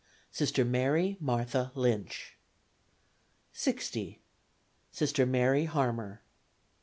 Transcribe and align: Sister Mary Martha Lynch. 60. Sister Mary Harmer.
Sister 0.31 0.65
Mary 0.65 1.15
Martha 1.19 1.71
Lynch. 1.75 2.35
60. 3.53 4.19
Sister 4.91 5.27
Mary 5.27 5.65
Harmer. 5.65 6.23